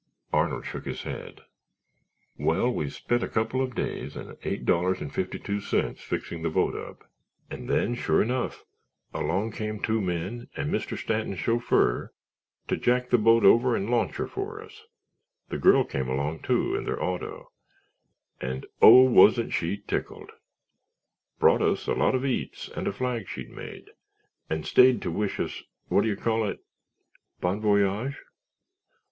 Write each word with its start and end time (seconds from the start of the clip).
Arnold 0.33 0.65
shook 0.65 0.85
his 0.85 1.03
head. 1.03 1.41
"Well, 2.35 2.71
we 2.71 2.89
spent 2.89 3.21
a 3.21 3.27
couple 3.29 3.61
of 3.61 3.75
days 3.75 4.15
and 4.15 4.35
eight 4.41 4.65
dollars 4.65 4.99
and 4.99 5.13
fifty 5.13 5.37
two 5.37 5.59
cents 5.59 6.01
fixing 6.01 6.41
the 6.41 6.49
boat 6.49 6.75
up 6.75 7.07
and 7.51 7.69
then, 7.69 7.93
sure 7.93 8.19
enough, 8.19 8.65
along 9.13 9.51
came 9.51 9.79
two 9.79 10.01
men 10.01 10.47
and 10.57 10.73
Mr. 10.73 10.97
Stanton's 10.97 11.37
chauffeur 11.37 12.11
to 12.67 12.77
jack 12.77 13.11
the 13.11 13.19
boat 13.19 13.45
over 13.45 13.75
and 13.75 13.91
launch 13.91 14.15
her 14.15 14.25
for 14.25 14.59
us. 14.63 14.87
The 15.49 15.59
girl 15.59 15.83
came 15.83 16.09
along, 16.09 16.39
too, 16.39 16.73
in 16.75 16.85
their 16.85 16.99
auto, 16.99 17.51
and 18.39 18.65
oh, 18.81 19.03
wasn't 19.03 19.53
she 19.53 19.83
tickled! 19.87 20.31
Brought 21.37 21.61
us 21.61 21.85
a 21.85 21.93
lot 21.93 22.15
of 22.15 22.25
eats 22.25 22.69
and 22.69 22.87
a 22.87 22.91
flag 22.91 23.27
she'd 23.27 23.51
made, 23.51 23.91
and 24.49 24.65
stayed 24.65 24.99
to 25.03 25.11
wish 25.11 25.39
us—what 25.39 26.01
do 26.01 26.07
you 26.07 26.15
call 26.17 26.49
it?" 26.49 26.65
"Bon 27.39 27.61
voyage?" 27.61 28.19